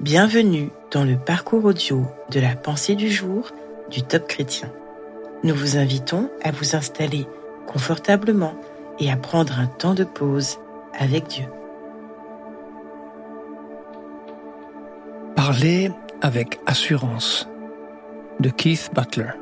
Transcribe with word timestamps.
Bienvenue 0.00 0.70
dans 0.92 1.02
le 1.02 1.16
parcours 1.16 1.64
audio 1.64 2.06
de 2.30 2.38
la 2.38 2.54
pensée 2.54 2.94
du 2.94 3.10
jour 3.10 3.50
du 3.90 4.02
Top 4.02 4.28
Chrétien. 4.28 4.70
Nous 5.42 5.56
vous 5.56 5.76
invitons 5.76 6.30
à 6.40 6.52
vous 6.52 6.76
installer 6.76 7.26
confortablement 7.66 8.54
et 9.00 9.10
à 9.10 9.16
prendre 9.16 9.58
un 9.58 9.66
temps 9.66 9.94
de 9.94 10.04
pause 10.04 10.58
avec 10.96 11.26
Dieu. 11.26 11.46
Parler 15.34 15.90
avec 16.22 16.60
assurance 16.66 17.48
de 18.38 18.50
Keith 18.50 18.90
Butler. 18.94 19.32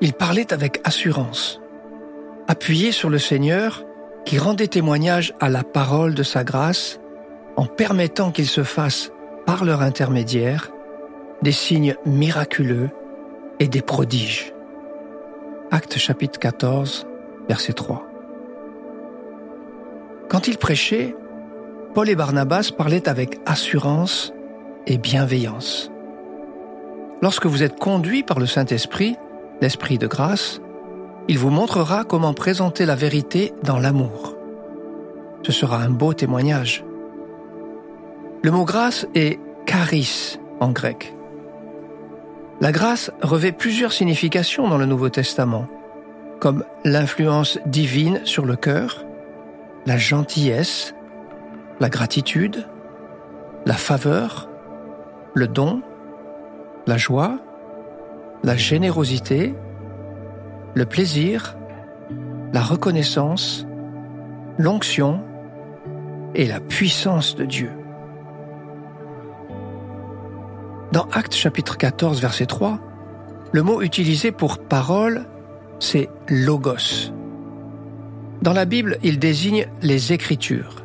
Il 0.00 0.12
parlait 0.12 0.52
avec 0.52 0.80
assurance, 0.84 1.60
appuyé 2.46 2.92
sur 2.92 3.10
le 3.10 3.18
Seigneur 3.18 3.84
qui 4.24 4.38
rendait 4.38 4.68
témoignage 4.68 5.34
à 5.40 5.48
la 5.48 5.64
parole 5.64 6.14
de 6.14 6.22
sa 6.22 6.44
grâce 6.44 7.00
en 7.56 7.66
permettant 7.66 8.30
qu'ils 8.30 8.48
se 8.48 8.62
fassent, 8.62 9.12
par 9.46 9.64
leur 9.64 9.80
intermédiaire, 9.80 10.70
des 11.42 11.52
signes 11.52 11.94
miraculeux 12.04 12.90
et 13.60 13.68
des 13.68 13.82
prodiges. 13.82 14.52
Acte 15.70 15.98
chapitre 15.98 16.38
14, 16.38 17.06
verset 17.48 17.72
3. 17.72 18.06
Quand 20.28 20.48
il 20.48 20.58
prêchait, 20.58 21.14
Paul 21.94 22.08
et 22.08 22.16
Barnabas 22.16 22.72
parlaient 22.76 23.08
avec 23.08 23.38
assurance 23.46 24.32
et 24.86 24.98
bienveillance. 24.98 25.90
Lorsque 27.22 27.46
vous 27.46 27.62
êtes 27.62 27.78
conduit 27.78 28.22
par 28.22 28.38
le 28.38 28.46
Saint-Esprit, 28.46 29.16
l'Esprit 29.60 29.98
de 29.98 30.06
grâce, 30.06 30.60
il 31.28 31.38
vous 31.38 31.50
montrera 31.50 32.04
comment 32.04 32.34
présenter 32.34 32.84
la 32.86 32.94
vérité 32.94 33.52
dans 33.62 33.78
l'amour. 33.78 34.36
Ce 35.42 35.52
sera 35.52 35.78
un 35.78 35.90
beau 35.90 36.12
témoignage. 36.12 36.85
Le 38.42 38.50
mot 38.50 38.64
grâce 38.64 39.06
est 39.14 39.38
charis 39.66 40.38
en 40.60 40.70
grec. 40.70 41.14
La 42.60 42.72
grâce 42.72 43.10
revêt 43.20 43.52
plusieurs 43.52 43.92
significations 43.92 44.68
dans 44.68 44.78
le 44.78 44.86
Nouveau 44.86 45.10
Testament, 45.10 45.66
comme 46.40 46.64
l'influence 46.84 47.58
divine 47.66 48.20
sur 48.24 48.46
le 48.46 48.56
cœur, 48.56 49.04
la 49.84 49.98
gentillesse, 49.98 50.94
la 51.80 51.88
gratitude, 51.88 52.66
la 53.66 53.74
faveur, 53.74 54.48
le 55.34 55.48
don, 55.48 55.82
la 56.86 56.96
joie, 56.96 57.38
la 58.42 58.56
générosité, 58.56 59.54
le 60.74 60.86
plaisir, 60.86 61.56
la 62.52 62.62
reconnaissance, 62.62 63.66
l'onction 64.56 65.22
et 66.34 66.46
la 66.46 66.60
puissance 66.60 67.34
de 67.34 67.44
Dieu. 67.44 67.70
Dans 70.92 71.08
Actes 71.12 71.34
chapitre 71.34 71.76
14 71.76 72.20
verset 72.20 72.46
3, 72.46 72.78
le 73.52 73.62
mot 73.62 73.82
utilisé 73.82 74.30
pour 74.30 74.58
parole, 74.58 75.26
c'est 75.80 76.08
logos. 76.28 77.12
Dans 78.42 78.52
la 78.52 78.64
Bible, 78.64 78.98
il 79.02 79.18
désigne 79.18 79.66
les 79.82 80.12
Écritures. 80.12 80.84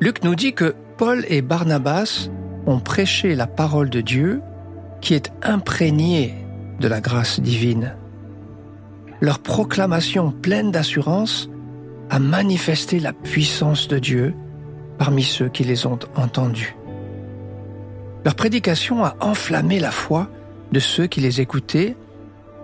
Luc 0.00 0.22
nous 0.22 0.34
dit 0.34 0.54
que 0.54 0.74
Paul 0.96 1.24
et 1.28 1.42
Barnabas 1.42 2.28
ont 2.66 2.78
prêché 2.78 3.34
la 3.34 3.46
parole 3.46 3.90
de 3.90 4.00
Dieu 4.00 4.40
qui 5.00 5.14
est 5.14 5.32
imprégnée 5.42 6.34
de 6.78 6.88
la 6.88 7.00
grâce 7.00 7.40
divine. 7.40 7.96
Leur 9.20 9.40
proclamation 9.40 10.30
pleine 10.30 10.70
d'assurance 10.70 11.50
a 12.08 12.18
manifesté 12.18 13.00
la 13.00 13.12
puissance 13.12 13.88
de 13.88 13.98
Dieu 13.98 14.34
parmi 14.98 15.22
ceux 15.22 15.48
qui 15.48 15.64
les 15.64 15.86
ont 15.86 15.98
entendus. 16.16 16.76
Leur 18.24 18.34
prédication 18.34 19.04
a 19.04 19.16
enflammé 19.20 19.80
la 19.80 19.90
foi 19.90 20.28
de 20.72 20.80
ceux 20.80 21.06
qui 21.06 21.20
les 21.20 21.40
écoutaient 21.40 21.96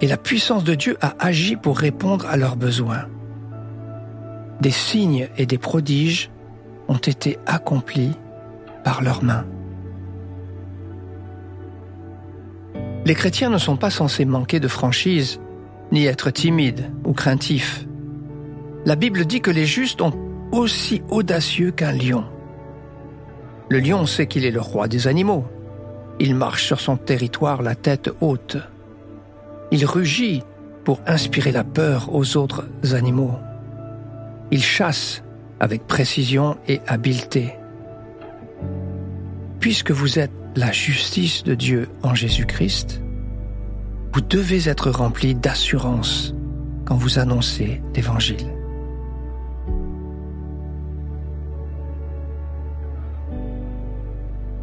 et 0.00 0.06
la 0.06 0.16
puissance 0.16 0.64
de 0.64 0.74
Dieu 0.74 0.96
a 1.00 1.14
agi 1.18 1.56
pour 1.56 1.78
répondre 1.78 2.26
à 2.26 2.36
leurs 2.36 2.56
besoins. 2.56 3.06
Des 4.60 4.70
signes 4.70 5.28
et 5.38 5.46
des 5.46 5.58
prodiges 5.58 6.30
ont 6.88 6.96
été 6.96 7.38
accomplis 7.46 8.12
par 8.84 9.02
leurs 9.02 9.22
mains. 9.22 9.46
Les 13.06 13.14
chrétiens 13.14 13.50
ne 13.50 13.58
sont 13.58 13.76
pas 13.76 13.90
censés 13.90 14.24
manquer 14.24 14.60
de 14.60 14.68
franchise, 14.68 15.40
ni 15.92 16.06
être 16.06 16.30
timides 16.30 16.90
ou 17.04 17.12
craintifs. 17.12 17.86
La 18.84 18.96
Bible 18.96 19.24
dit 19.24 19.40
que 19.40 19.50
les 19.50 19.66
justes 19.66 20.00
sont 20.00 20.12
aussi 20.52 21.02
audacieux 21.08 21.70
qu'un 21.70 21.92
lion. 21.92 22.24
Le 23.68 23.80
lion 23.80 24.06
sait 24.06 24.26
qu'il 24.26 24.44
est 24.44 24.50
le 24.50 24.60
roi 24.60 24.88
des 24.88 25.08
animaux. 25.08 25.44
Il 26.18 26.34
marche 26.34 26.66
sur 26.66 26.80
son 26.80 26.96
territoire 26.96 27.62
la 27.62 27.74
tête 27.74 28.10
haute. 28.20 28.56
Il 29.70 29.84
rugit 29.84 30.42
pour 30.84 31.00
inspirer 31.06 31.52
la 31.52 31.64
peur 31.64 32.14
aux 32.14 32.36
autres 32.36 32.64
animaux. 32.92 33.38
Il 34.50 34.62
chasse 34.62 35.22
avec 35.60 35.86
précision 35.86 36.56
et 36.68 36.80
habileté. 36.86 37.54
Puisque 39.60 39.90
vous 39.90 40.18
êtes 40.18 40.30
la 40.54 40.72
justice 40.72 41.42
de 41.44 41.54
Dieu 41.54 41.88
en 42.02 42.14
Jésus-Christ, 42.14 43.02
vous 44.12 44.20
devez 44.20 44.68
être 44.68 44.90
rempli 44.90 45.34
d'assurance 45.34 46.34
quand 46.86 46.96
vous 46.96 47.18
annoncez 47.18 47.82
l'Évangile. 47.94 48.55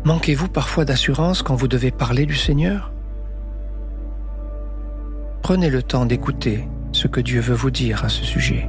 Manquez-vous 0.05 0.49
parfois 0.49 0.83
d'assurance 0.83 1.43
quand 1.43 1.55
vous 1.55 1.69
devez 1.69 1.89
parler 1.89 2.25
du 2.25 2.35
Seigneur? 2.35 2.91
Prenez 5.41 5.69
le 5.69 5.81
temps 5.81 6.05
d'écouter 6.05 6.67
ce 6.91 7.07
que 7.07 7.21
Dieu 7.21 7.39
veut 7.39 7.55
vous 7.55 7.71
dire 7.71 8.03
à 8.03 8.09
ce 8.09 8.25
sujet. 8.25 8.67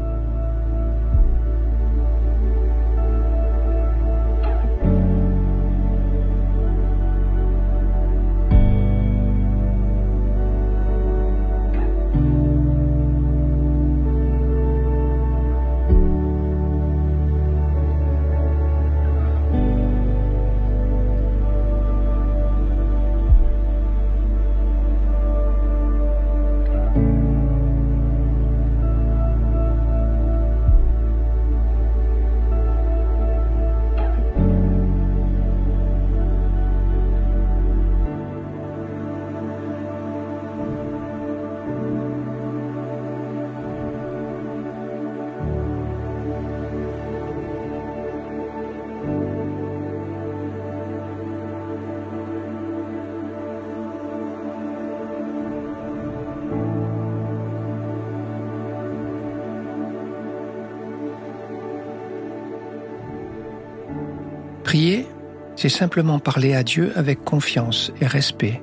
Prier, 64.75 65.07
c'est 65.55 65.69
simplement 65.69 66.19
parler 66.19 66.53
à 66.53 66.65
Dieu 66.65 66.91
avec 66.97 67.23
confiance 67.23 67.93
et 68.01 68.09
respect, 68.09 68.61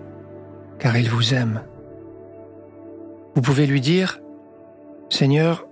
car 0.77 0.97
il 0.97 1.09
vous 1.09 1.33
aime. 1.33 1.61
Vous 3.33 3.41
pouvez 3.41 3.65
lui 3.65 3.79
dire, 3.79 4.19
Seigneur, 5.09 5.65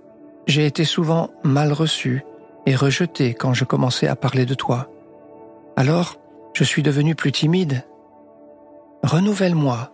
j'ai 0.46 0.64
été 0.64 0.86
souvent 0.86 1.28
mal 1.44 1.74
reçu 1.74 2.24
et 2.64 2.74
rejeté 2.74 3.34
quand 3.34 3.52
je 3.52 3.66
commençais 3.66 4.08
à 4.08 4.16
parler 4.16 4.46
de 4.46 4.54
toi. 4.54 4.90
Alors, 5.76 6.16
je 6.54 6.64
suis 6.64 6.82
devenu 6.82 7.14
plus 7.14 7.32
timide. 7.32 7.84
Renouvelle-moi 9.02 9.92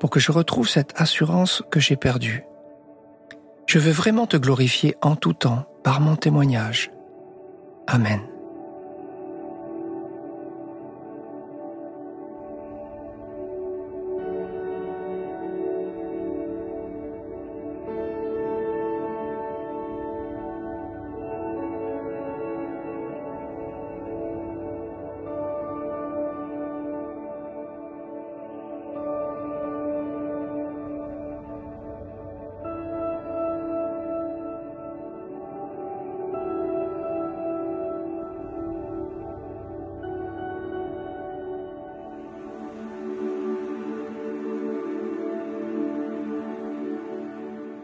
pour 0.00 0.10
que 0.10 0.18
je 0.18 0.32
retrouve 0.32 0.68
cette 0.68 1.00
assurance 1.00 1.62
que 1.70 1.78
j'ai 1.78 1.94
perdue. 1.94 2.42
Je 3.68 3.78
veux 3.78 3.92
vraiment 3.92 4.26
te 4.26 4.36
glorifier 4.36 4.96
en 5.02 5.14
tout 5.14 5.34
temps 5.34 5.66
par 5.84 6.00
mon 6.00 6.16
témoignage. 6.16 6.90
Amen. 7.86 8.33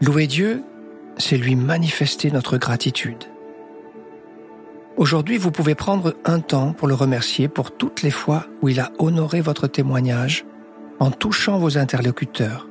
Louer 0.01 0.25
Dieu, 0.25 0.63
c'est 1.17 1.37
lui 1.37 1.55
manifester 1.55 2.31
notre 2.31 2.57
gratitude. 2.57 3.25
Aujourd'hui, 4.97 5.37
vous 5.37 5.51
pouvez 5.51 5.75
prendre 5.75 6.15
un 6.25 6.39
temps 6.39 6.73
pour 6.73 6.87
le 6.87 6.95
remercier 6.95 7.47
pour 7.47 7.69
toutes 7.69 8.01
les 8.01 8.09
fois 8.09 8.47
où 8.63 8.69
il 8.69 8.79
a 8.79 8.91
honoré 8.97 9.41
votre 9.41 9.67
témoignage 9.67 10.43
en 10.99 11.11
touchant 11.11 11.59
vos 11.59 11.77
interlocuteurs. 11.77 12.67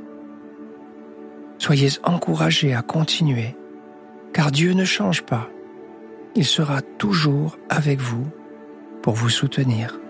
Soyez 1.58 1.90
encouragés 2.02 2.74
à 2.74 2.82
continuer, 2.82 3.54
car 4.32 4.50
Dieu 4.50 4.72
ne 4.72 4.84
change 4.84 5.22
pas. 5.22 5.48
Il 6.34 6.44
sera 6.44 6.82
toujours 6.82 7.58
avec 7.68 8.00
vous 8.00 8.26
pour 9.02 9.14
vous 9.14 9.28
soutenir. 9.28 10.00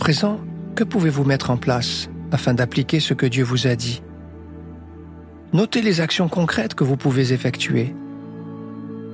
Présent, 0.00 0.40
que 0.74 0.82
pouvez-vous 0.82 1.24
mettre 1.24 1.50
en 1.50 1.58
place 1.58 2.08
afin 2.32 2.54
d'appliquer 2.54 3.00
ce 3.00 3.14
que 3.14 3.26
Dieu 3.26 3.44
vous 3.44 3.66
a 3.66 3.76
dit? 3.76 4.02
Notez 5.52 5.82
les 5.82 6.00
actions 6.00 6.28
concrètes 6.28 6.74
que 6.74 6.84
vous 6.84 6.96
pouvez 6.96 7.32
effectuer. 7.32 7.94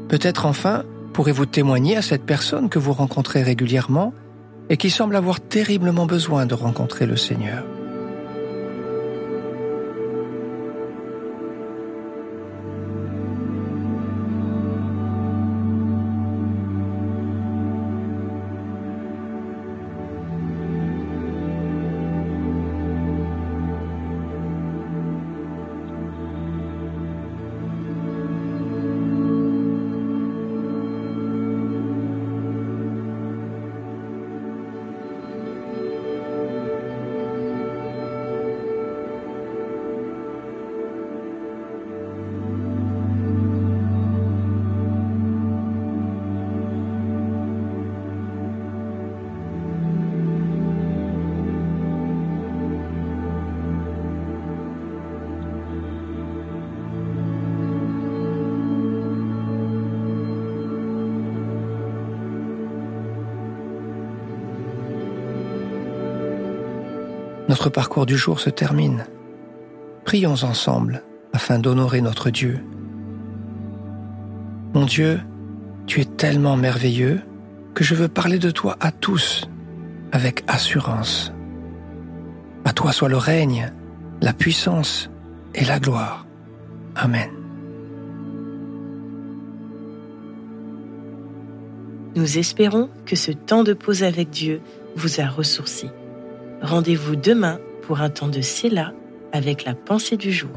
Peut-être 0.09 0.47
enfin 0.47 0.85
pourrez-vous 1.13 1.47
témoigner 1.47 1.97
à 1.97 2.03
cette 2.03 2.25
personne 2.25 2.69
que 2.69 2.79
vous 2.79 2.93
rencontrez 2.93 3.43
régulièrement 3.43 4.15
et 4.71 4.77
qui 4.77 4.91
semble 4.91 5.17
avoir 5.17 5.41
terriblement 5.41 6.07
besoin 6.07 6.47
de 6.47 6.55
rencontrer 6.55 7.07
le 7.07 7.17
Seigneur. 7.17 7.65
Notre 67.67 67.75
parcours 67.75 68.07
du 68.07 68.17
jour 68.17 68.39
se 68.39 68.49
termine. 68.49 69.07
Prions 70.05 70.45
ensemble 70.45 71.03
afin 71.33 71.59
d'honorer 71.59 72.01
notre 72.01 72.31
Dieu. 72.31 72.61
Mon 74.73 74.85
Dieu, 74.85 75.19
tu 75.89 76.01
es 76.01 76.05
tellement 76.05 76.57
merveilleux 76.57 77.23
que 77.75 77.83
je 77.83 77.97
veux 77.97 78.07
parler 78.07 78.39
de 78.39 78.53
toi 78.53 78.77
à 78.79 78.93
tous 78.93 79.49
avec 80.13 80.45
assurance. 80.47 81.33
À 82.65 82.73
toi 82.73 82.93
soit 82.93 83.09
le 83.09 83.17
règne, 83.17 83.73
la 84.21 84.33
puissance 84.33 85.11
et 85.53 85.65
la 85.65 85.81
gloire. 85.81 86.25
Amen. 86.95 87.31
Nous 92.15 92.39
espérons 92.39 92.91
que 93.07 93.17
ce 93.17 93.33
temps 93.33 93.65
de 93.65 93.73
pause 93.73 94.05
avec 94.05 94.31
Dieu 94.31 94.61
vous 94.95 95.21
a 95.21 95.27
ressourci. 95.27 95.91
Rendez-vous 96.63 97.17
demain 97.17 97.61
pour 97.83 98.01
un 98.01 98.11
temps 98.11 98.29
de 98.29 98.41
Séla 98.41 98.93
avec 99.33 99.65
la 99.65 99.75
pensée 99.75 100.17
du 100.17 100.33
jour. 100.33 100.51